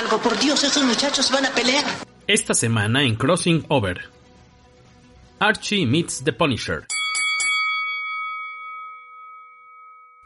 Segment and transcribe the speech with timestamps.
[0.00, 1.84] algo, por Dios, esos muchachos van a pelear.
[2.26, 4.08] Esta semana en Crossing Over.
[5.38, 6.86] Archie meets the Punisher.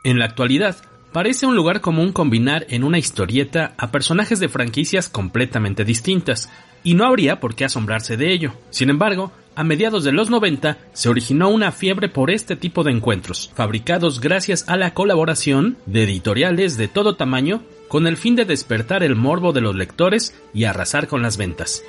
[0.05, 0.77] En la actualidad,
[1.13, 6.51] parece un lugar común combinar en una historieta a personajes de franquicias completamente distintas,
[6.85, 8.53] y no habría por qué asombrarse de ello.
[8.71, 12.93] Sin embargo, a mediados de los 90 se originó una fiebre por este tipo de
[12.93, 18.45] encuentros, fabricados gracias a la colaboración de editoriales de todo tamaño con el fin de
[18.45, 21.83] despertar el morbo de los lectores y arrasar con las ventas.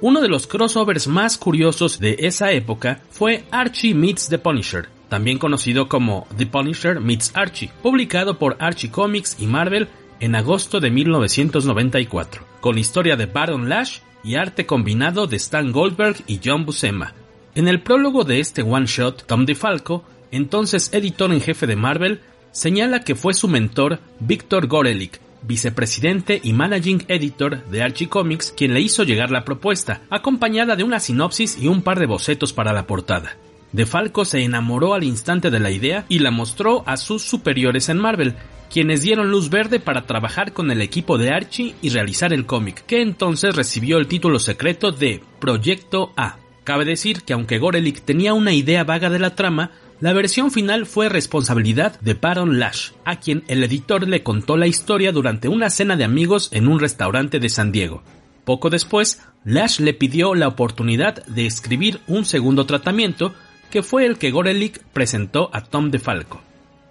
[0.00, 5.38] Uno de los crossovers más curiosos de esa época fue Archie Meets the Punisher, también
[5.38, 9.88] conocido como The Punisher Meets Archie, publicado por Archie Comics y Marvel
[10.20, 16.16] en agosto de 1994, con historia de Baron Lash y arte combinado de Stan Goldberg
[16.26, 17.14] y John Buscema.
[17.54, 22.20] En el prólogo de este one shot, Tom DeFalco, entonces editor en jefe de Marvel,
[22.52, 28.74] señala que fue su mentor Victor Gorelick, vicepresidente y managing editor de Archie Comics, quien
[28.74, 32.72] le hizo llegar la propuesta, acompañada de una sinopsis y un par de bocetos para
[32.72, 33.36] la portada.
[33.72, 37.88] De Falco se enamoró al instante de la idea y la mostró a sus superiores
[37.88, 38.34] en Marvel,
[38.72, 42.84] quienes dieron luz verde para trabajar con el equipo de Archie y realizar el cómic,
[42.86, 46.36] que entonces recibió el título secreto de Proyecto A.
[46.64, 50.86] Cabe decir que aunque Gorelick tenía una idea vaga de la trama, la versión final
[50.86, 55.70] fue responsabilidad de Baron Lash, a quien el editor le contó la historia durante una
[55.70, 58.02] cena de amigos en un restaurante de San Diego.
[58.44, 63.34] Poco después, Lash le pidió la oportunidad de escribir un segundo tratamiento
[63.70, 66.40] que fue el que Gorelick presentó a Tom DeFalco.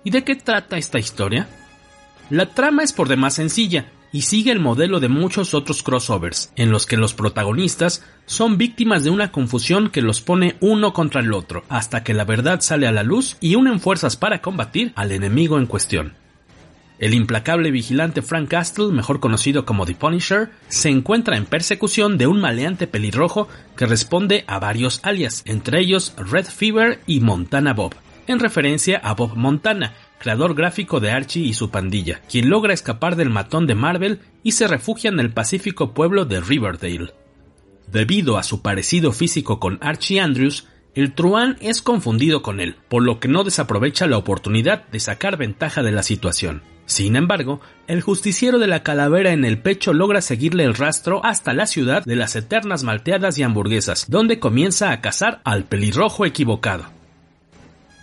[0.03, 1.47] ¿Y de qué trata esta historia?
[2.29, 6.71] La trama es por demás sencilla y sigue el modelo de muchos otros crossovers, en
[6.71, 11.31] los que los protagonistas son víctimas de una confusión que los pone uno contra el
[11.33, 15.11] otro, hasta que la verdad sale a la luz y unen fuerzas para combatir al
[15.11, 16.15] enemigo en cuestión.
[16.97, 22.25] El implacable vigilante Frank Castle, mejor conocido como The Punisher, se encuentra en persecución de
[22.25, 27.93] un maleante pelirrojo que responde a varios alias, entre ellos Red Fever y Montana Bob,
[28.25, 33.15] en referencia a Bob Montana, creador gráfico de Archie y su pandilla, quien logra escapar
[33.15, 37.13] del matón de Marvel y se refugia en el pacífico pueblo de Riverdale.
[37.91, 43.03] Debido a su parecido físico con Archie Andrews, el truán es confundido con él, por
[43.03, 46.63] lo que no desaprovecha la oportunidad de sacar ventaja de la situación.
[46.87, 51.53] Sin embargo, el justiciero de la calavera en el pecho logra seguirle el rastro hasta
[51.53, 56.96] la ciudad de las eternas malteadas y hamburguesas, donde comienza a cazar al pelirrojo equivocado.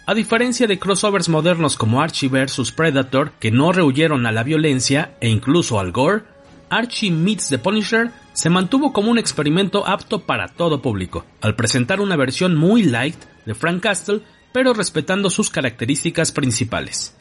[0.06, 5.16] A diferencia de crossovers modernos como Archie vs Predator, que no rehuyeron a la violencia
[5.18, 6.24] e incluso al gore,
[6.68, 12.02] Archie Meets the Punisher se mantuvo como un experimento apto para todo público, al presentar
[12.02, 13.16] una versión muy light
[13.46, 14.20] de Frank Castle,
[14.52, 17.16] pero respetando sus características principales.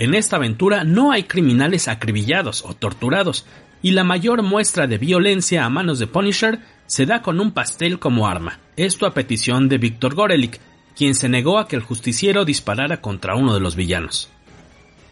[0.00, 3.46] En esta aventura no hay criminales acribillados o torturados,
[3.80, 8.00] y la mayor muestra de violencia a manos de Punisher se da con un pastel
[8.00, 8.58] como arma.
[8.76, 10.60] Esto a petición de Victor Gorelick,
[10.98, 14.30] quien se negó a que el justiciero disparara contra uno de los villanos.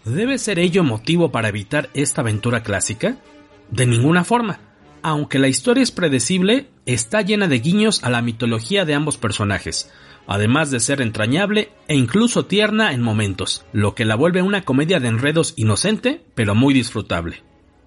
[0.05, 3.19] ¿Debe ser ello motivo para evitar esta aventura clásica?
[3.71, 4.59] De ninguna forma.
[5.03, 9.93] Aunque la historia es predecible, está llena de guiños a la mitología de ambos personajes,
[10.27, 14.99] además de ser entrañable e incluso tierna en momentos, lo que la vuelve una comedia
[14.99, 17.45] de enredos inocente, pero muy disfrutable.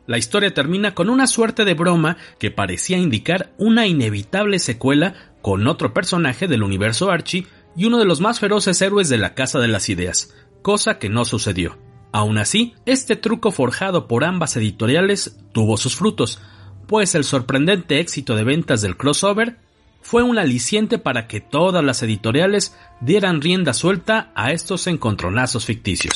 [0.08, 5.68] La historia termina con una suerte de broma que parecía indicar una inevitable secuela con
[5.68, 7.46] otro personaje del universo Archie
[7.76, 11.10] y uno de los más feroces héroes de la Casa de las Ideas, cosa que
[11.10, 11.78] no sucedió.
[12.12, 16.40] Aún así, este truco forjado por ambas editoriales tuvo sus frutos,
[16.88, 19.58] pues el sorprendente éxito de ventas del crossover
[20.02, 26.14] fue un aliciente para que todas las editoriales dieran rienda suelta a estos encontronazos ficticios.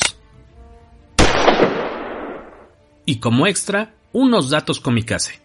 [3.06, 5.42] Y como extra, unos datos comicase.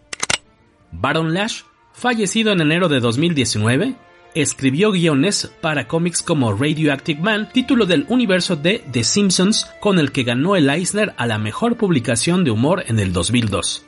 [0.91, 3.95] Baron Lash, fallecido en enero de 2019,
[4.35, 10.11] escribió guiones para cómics como Radioactive Man, título del universo de The Simpsons, con el
[10.11, 13.85] que ganó el Eisner a la mejor publicación de humor en el 2002.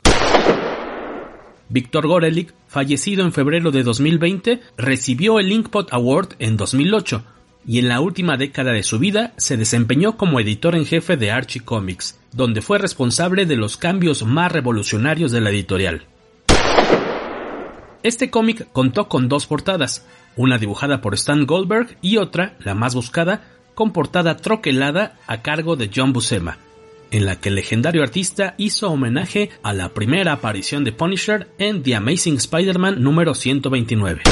[1.68, 7.24] Víctor Gorelick, fallecido en febrero de 2020, recibió el Inkpot Award en 2008
[7.66, 11.30] y en la última década de su vida se desempeñó como editor en jefe de
[11.30, 16.06] Archie Comics, donde fue responsable de los cambios más revolucionarios de la editorial.
[18.02, 20.04] Este cómic contó con dos portadas,
[20.36, 23.42] una dibujada por Stan Goldberg y otra, la más buscada,
[23.74, 26.58] con portada troquelada a cargo de John Buscema,
[27.10, 31.82] en la que el legendario artista hizo homenaje a la primera aparición de Punisher en
[31.82, 34.22] The Amazing Spider-Man número 129.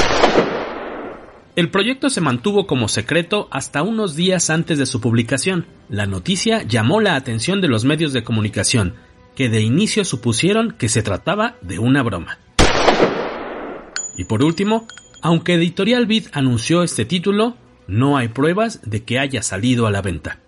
[1.55, 5.65] El proyecto se mantuvo como secreto hasta unos días antes de su publicación.
[5.89, 8.95] La noticia llamó la atención de los medios de comunicación
[9.35, 12.37] que de inicio supusieron que se trataba de una broma.
[14.17, 14.87] Y por último,
[15.21, 17.55] aunque Editorial Vid anunció este título,
[17.87, 20.40] no hay pruebas de que haya salido a la venta.